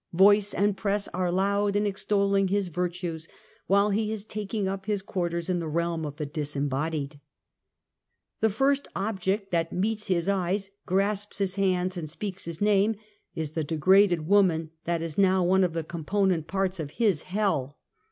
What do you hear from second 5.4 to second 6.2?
in the realm of